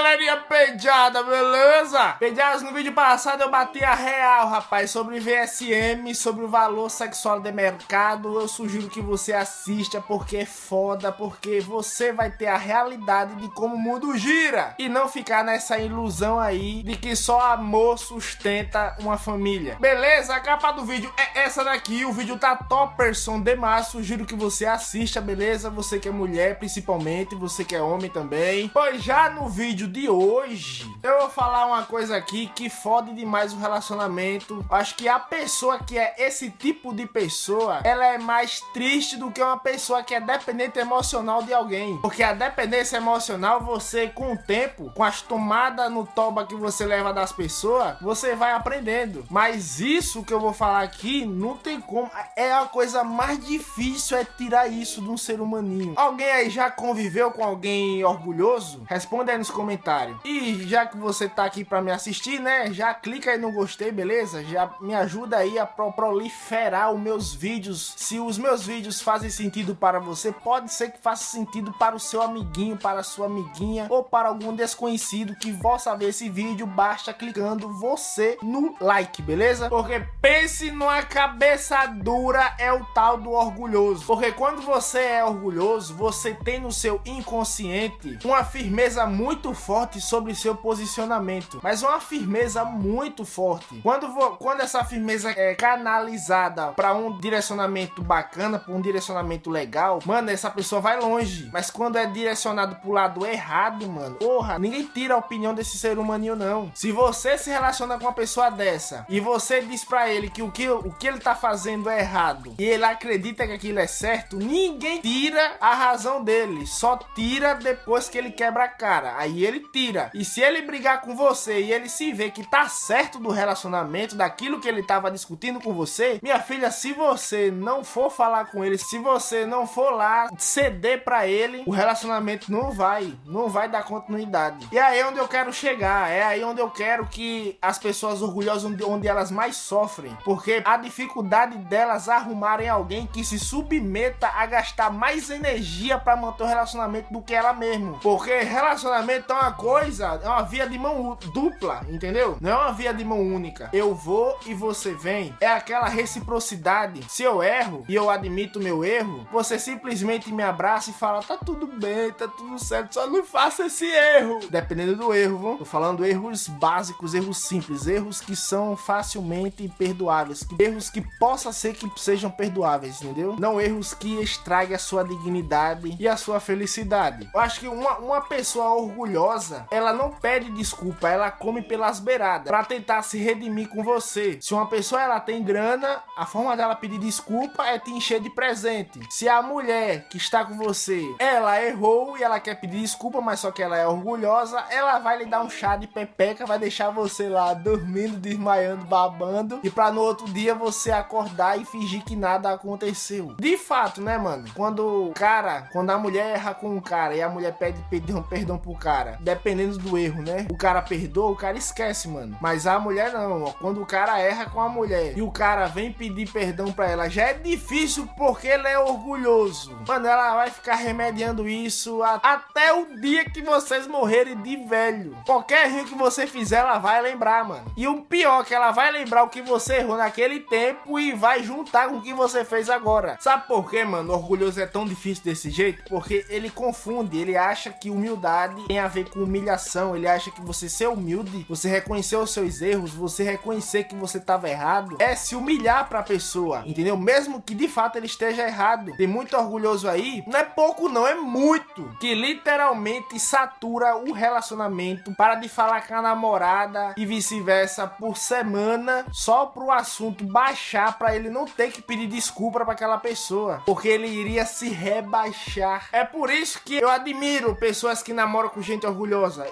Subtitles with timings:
[0.00, 2.16] galerinha pediada, beleza?
[2.18, 7.38] Pediadas, no vídeo passado eu bati a real, rapaz, sobre VSM, sobre o valor sexual
[7.38, 8.40] de mercado.
[8.40, 13.48] Eu sugiro que você assista porque é foda, porque você vai ter a realidade de
[13.50, 18.96] como o mundo gira e não ficar nessa ilusão aí de que só amor sustenta
[19.00, 19.76] uma família.
[19.78, 20.34] Beleza?
[20.34, 22.06] A capa do vídeo é essa daqui.
[22.06, 23.88] O vídeo tá topperson demais.
[23.88, 25.68] Sugiro que você assista, beleza?
[25.68, 28.70] Você que é mulher, principalmente, você que é homem também.
[28.72, 33.52] Pois já no vídeo de hoje, eu vou falar uma coisa aqui que fode demais
[33.52, 34.64] o relacionamento.
[34.70, 39.30] Acho que a pessoa que é esse tipo de pessoa, ela é mais triste do
[39.30, 41.98] que uma pessoa que é dependente emocional de alguém.
[41.98, 46.86] Porque a dependência emocional, você com o tempo, com as tomadas no toba que você
[46.86, 49.24] leva das pessoas, você vai aprendendo.
[49.28, 52.10] Mas isso que eu vou falar aqui, não tem como.
[52.36, 55.94] É a coisa mais difícil é tirar isso de um ser humaninho.
[55.96, 58.84] Alguém aí já conviveu com alguém orgulhoso?
[58.88, 59.79] Responde aí nos comentários.
[60.24, 62.72] E já que você tá aqui para me assistir, né?
[62.72, 64.44] Já clica aí no gostei, beleza?
[64.44, 67.94] Já me ajuda aí a proliferar os meus vídeos.
[67.96, 72.00] Se os meus vídeos fazem sentido para você, pode ser que faça sentido para o
[72.00, 76.66] seu amiguinho, para a sua amiguinha ou para algum desconhecido que possa ver esse vídeo,
[76.66, 79.68] basta clicando você no like, beleza?
[79.68, 84.04] Porque pense numa cabeça dura é o tal do orgulhoso.
[84.06, 89.69] Porque quando você é orgulhoso, você tem no seu inconsciente uma firmeza muito forte
[90.00, 93.80] sobre seu posicionamento, mas uma firmeza muito forte.
[93.82, 100.30] Quando, quando essa firmeza é canalizada para um direcionamento bacana, para um direcionamento legal, mano,
[100.30, 101.48] essa pessoa vai longe.
[101.52, 105.98] Mas quando é direcionado pro lado errado, mano, porra, ninguém tira a opinião desse ser
[105.98, 106.70] humaninho, não.
[106.74, 110.50] Se você se relaciona com uma pessoa dessa e você diz para ele que o
[110.50, 114.36] que, o que ele tá fazendo é errado e ele acredita que aquilo é certo,
[114.36, 119.14] ninguém tira a razão dele, só tira depois que ele quebra a cara.
[119.16, 120.10] Aí ele tira.
[120.14, 124.16] E se ele brigar com você e ele se vê que tá certo do relacionamento,
[124.16, 128.64] daquilo que ele tava discutindo com você, minha filha, se você não for falar com
[128.64, 133.68] ele, se você não for lá ceder para ele, o relacionamento não vai, não vai
[133.68, 134.68] dar continuidade.
[134.72, 138.22] E aí é onde eu quero chegar, é aí onde eu quero que as pessoas
[138.22, 144.46] orgulhosas onde, elas mais sofrem, porque a dificuldade delas arrumarem alguém que se submeta a
[144.46, 147.98] gastar mais energia para manter o relacionamento do que ela mesmo.
[148.00, 152.36] Porque relacionamento é uma coisa, é uma via de mão dupla, entendeu?
[152.40, 153.70] Não é uma via de mão única.
[153.72, 155.34] Eu vou e você vem.
[155.40, 157.04] É aquela reciprocidade.
[157.08, 161.36] Se eu erro e eu admito meu erro, você simplesmente me abraça e fala: tá
[161.36, 164.40] tudo bem, tá tudo certo, só não faça esse erro.
[164.50, 165.58] Dependendo do erro, viu?
[165.58, 171.74] Tô falando erros básicos, erros simples, erros que são facilmente perdoáveis, erros que possa ser
[171.74, 173.36] que sejam perdoáveis, entendeu?
[173.38, 177.28] Não erros que estraguem a sua dignidade e a sua felicidade.
[177.32, 179.29] Eu acho que uma, uma pessoa orgulhosa,
[179.70, 184.38] ela não pede desculpa, ela come pelas beiradas para tentar se redimir com você.
[184.40, 188.30] Se uma pessoa ela tem grana, a forma dela pedir desculpa é te encher de
[188.30, 189.00] presente.
[189.10, 193.40] Se a mulher que está com você, ela errou e ela quer pedir desculpa, mas
[193.40, 196.90] só que ela é orgulhosa, ela vai lhe dar um chá de pepeca, vai deixar
[196.90, 202.16] você lá dormindo, desmaiando, babando e para no outro dia você acordar e fingir que
[202.16, 203.34] nada aconteceu.
[203.38, 204.48] De fato, né, mano?
[204.54, 208.22] Quando o cara, quando a mulher erra com o cara e a mulher pede perdão,
[208.22, 210.46] perdão pro cara, dependendo do erro, né?
[210.50, 212.36] O cara perdoa, o cara esquece, mano.
[212.40, 213.52] Mas a mulher não, ó.
[213.52, 217.08] Quando o cara erra com a mulher e o cara vem pedir perdão pra ela,
[217.08, 219.76] já é difícil porque ele é orgulhoso.
[219.86, 225.16] Mano, ela vai ficar remediando isso a, até o dia que vocês morrerem de velho.
[225.26, 227.70] Qualquer erro que você fizer, ela vai lembrar, mano.
[227.76, 231.12] E o pior é que ela vai lembrar o que você errou naquele tempo e
[231.12, 233.16] vai juntar com o que você fez agora.
[233.20, 234.12] Sabe por quê, mano?
[234.12, 235.82] Orgulhoso é tão difícil desse jeito?
[235.88, 239.96] Porque ele confunde, ele acha que humildade tem a ver com humilhação.
[239.96, 244.18] Ele acha que você ser humilde, você reconhecer os seus erros, você reconhecer que você
[244.18, 246.96] estava errado, é se humilhar pra pessoa, entendeu?
[246.96, 248.96] Mesmo que de fato ele esteja errado.
[248.96, 255.14] Tem muito orgulhoso aí, não é pouco não, é muito, que literalmente satura o relacionamento
[255.14, 261.14] para de falar com a namorada e vice-versa por semana só pro assunto baixar para
[261.14, 265.88] ele não ter que pedir desculpa para aquela pessoa, porque ele iria se rebaixar.
[265.92, 268.99] É por isso que eu admiro pessoas que namoram com gente orgulhosa.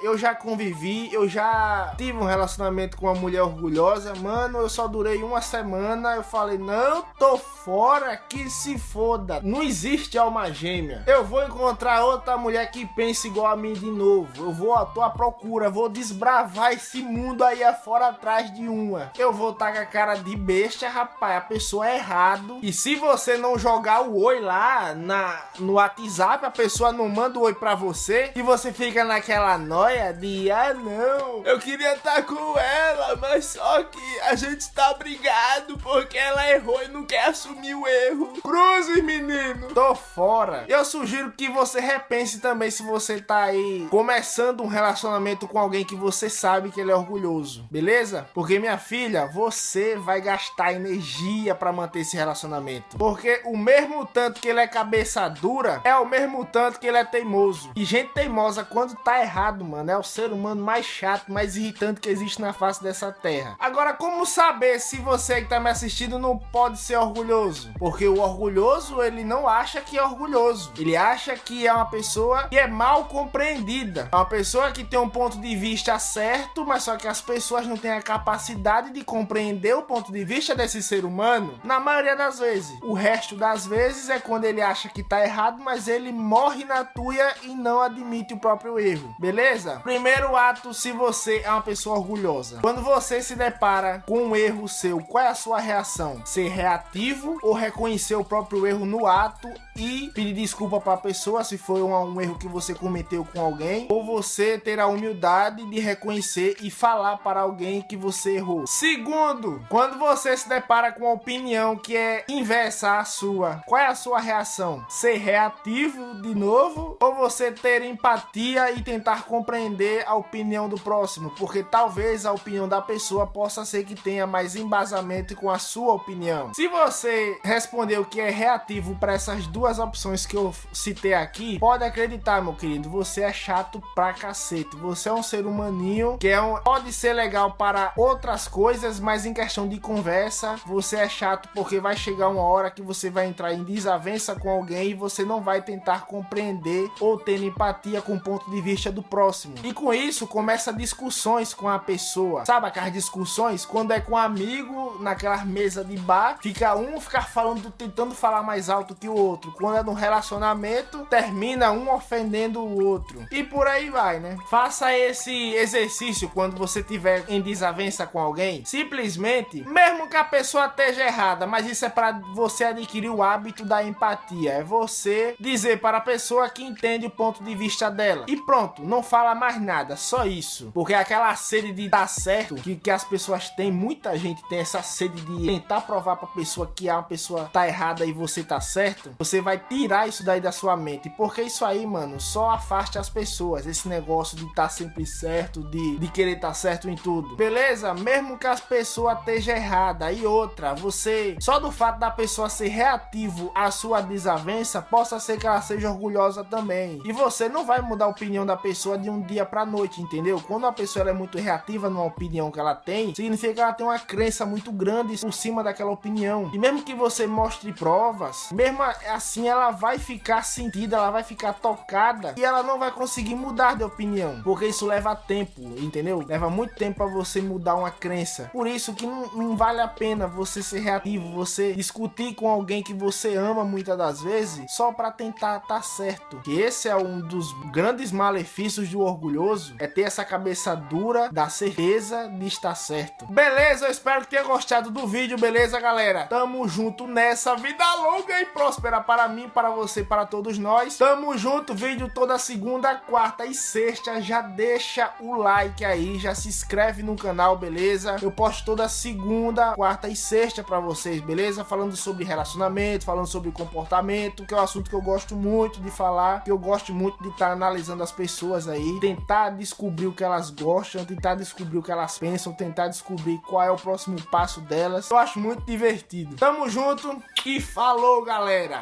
[0.02, 4.86] Eu já convivi, eu já tive um relacionamento com uma mulher orgulhosa, mano, eu só
[4.86, 9.40] durei uma semana, eu falei, não, tô fora, que se foda.
[9.42, 11.02] Não existe alma gêmea.
[11.06, 14.44] Eu vou encontrar outra mulher que pense igual a mim de novo.
[14.44, 19.12] Eu vou, à procura, vou desbravar esse mundo aí afora atrás de uma.
[19.18, 22.58] Eu vou estar tá com a cara de besta, rapaz, a pessoa é errado.
[22.62, 27.38] E se você não jogar o oi lá na, no WhatsApp, a pessoa não manda
[27.38, 31.94] o oi pra você e você fica naquela aquela noia de ah não, eu queria
[31.94, 36.88] estar tá com ela, mas só que a gente tá brigado porque ela errou e
[36.88, 38.32] não quer assumir o erro.
[38.42, 39.68] Cruzes, menino!
[39.68, 40.64] Tô fora.
[40.66, 45.84] Eu sugiro que você repense também se você tá aí começando um relacionamento com alguém
[45.84, 48.28] que você sabe que ele é orgulhoso, beleza?
[48.34, 52.96] Porque minha filha, você vai gastar energia para manter esse relacionamento.
[52.96, 56.98] Porque o mesmo tanto que ele é cabeça dura, é o mesmo tanto que ele
[56.98, 57.70] é teimoso.
[57.76, 59.27] E gente teimosa quando tá errado,
[59.64, 63.56] mano, é o ser humano mais chato, mais irritante que existe na face dessa terra.
[63.58, 67.72] Agora, como saber se você que tá me assistindo não pode ser orgulhoso?
[67.78, 70.72] Porque o orgulhoso, ele não acha que é orgulhoso.
[70.78, 74.08] Ele acha que é uma pessoa que é mal compreendida.
[74.10, 77.66] É uma pessoa que tem um ponto de vista certo, mas só que as pessoas
[77.66, 81.58] não têm a capacidade de compreender o ponto de vista desse ser humano.
[81.64, 82.76] Na maioria das vezes.
[82.82, 86.84] O resto das vezes é quando ele acha que tá errado, mas ele morre na
[86.84, 89.07] tuia e não admite o próprio erro.
[89.18, 89.80] Beleza?
[89.82, 92.58] Primeiro ato, se você é uma pessoa orgulhosa.
[92.60, 96.22] Quando você se depara com um erro seu, qual é a sua reação?
[96.24, 101.44] Ser reativo ou reconhecer o próprio erro no ato e pedir desculpa para a pessoa
[101.44, 105.64] se foi um, um, erro que você cometeu com alguém, ou você ter a humildade
[105.64, 108.66] de reconhecer e falar para alguém que você errou.
[108.66, 113.86] Segundo, quando você se depara com uma opinião que é inversa à sua, qual é
[113.86, 114.84] a sua reação?
[114.88, 121.30] Ser reativo de novo ou você ter empatia e tentar compreender a opinião do próximo?
[121.36, 125.92] Porque talvez a opinião da pessoa possa ser que tenha mais embasamento com a sua
[125.92, 126.54] opinião.
[126.54, 131.58] Se você responder o que é reativo para essas duas opções que eu citei aqui,
[131.58, 134.76] pode acreditar, meu querido, você é chato pra cacete.
[134.76, 139.26] Você é um ser humaninho que é um, pode ser legal para outras coisas, mas
[139.26, 143.26] em questão de conversa, você é chato porque vai chegar uma hora que você vai
[143.26, 148.20] entrar em desavença com alguém e você não vai tentar compreender ter empatia com o
[148.20, 149.54] ponto de vista do próximo.
[149.62, 152.44] E com isso, começa discussões com a pessoa.
[152.44, 153.64] Sabe aquelas discussões?
[153.64, 158.42] Quando é com um amigo, naquela mesa de bar, fica um ficar falando, tentando falar
[158.42, 163.26] mais alto que o outro quando é no relacionamento, termina um ofendendo o outro.
[163.30, 164.36] E por aí vai, né?
[164.48, 168.64] Faça esse exercício quando você tiver em desavença com alguém.
[168.64, 173.64] Simplesmente, mesmo que a pessoa esteja errada, mas isso é para você adquirir o hábito
[173.64, 174.52] da empatia.
[174.52, 178.24] É você dizer para a pessoa que entende o ponto de vista dela.
[178.26, 180.70] E pronto, não fala mais nada, só isso.
[180.72, 184.82] Porque aquela sede de dar certo que, que as pessoas têm, muita gente tem essa
[184.82, 188.60] sede de tentar provar para a pessoa que a pessoa tá errada e você tá
[188.60, 189.14] certo.
[189.18, 191.10] Você vai tirar isso daí da sua mente.
[191.10, 193.66] Porque isso aí, mano, só afaste as pessoas.
[193.66, 197.36] Esse negócio de tá sempre certo, de, de querer estar tá certo em tudo.
[197.36, 197.94] Beleza?
[197.94, 200.12] Mesmo que as pessoas estejam errada.
[200.12, 205.38] E outra, você, só do fato da pessoa ser reativo à sua desavença, possa ser
[205.38, 206.87] que ela seja orgulhosa também.
[207.04, 210.42] E você não vai mudar a opinião da pessoa de um dia pra noite, entendeu?
[210.46, 213.86] Quando a pessoa é muito reativa numa opinião que ela tem, significa que ela tem
[213.86, 216.50] uma crença muito grande por cima daquela opinião.
[216.52, 221.52] E mesmo que você mostre provas, mesmo assim ela vai ficar sentida, ela vai ficar
[221.54, 226.24] tocada e ela não vai conseguir mudar de opinião, porque isso leva tempo, entendeu?
[226.26, 228.50] Leva muito tempo para você mudar uma crença.
[228.52, 232.82] Por isso que não, não vale a pena você ser reativo, você discutir com alguém
[232.82, 236.38] que você ama muitas das vezes só para tentar estar tá certo.
[236.38, 241.48] Que esse é um dos grandes malefícios do orgulhoso, é ter essa cabeça dura da
[241.48, 243.26] certeza de estar certo.
[243.26, 246.28] Beleza, eu espero que tenha gostado do vídeo, beleza, galera?
[246.28, 250.96] Tamo junto nessa vida longa e próspera para mim, para você, para todos nós.
[250.96, 254.20] Tamo junto, vídeo toda segunda, quarta e sexta.
[254.20, 258.18] Já deixa o like aí, já se inscreve no canal, beleza?
[258.22, 261.64] Eu posto toda segunda, quarta e sexta para vocês, beleza?
[261.64, 265.90] Falando sobre relacionamento, falando sobre comportamento, que é um assunto que eu gosto muito de
[265.90, 270.12] falar, que eu gosto muito de estar tá analisando as pessoas aí, tentar descobrir o
[270.12, 274.20] que elas gostam, tentar descobrir o que elas pensam, tentar descobrir qual é o próximo
[274.30, 275.10] passo delas.
[275.10, 276.36] Eu acho muito divertido.
[276.36, 278.76] Tamo junto e falou, galera!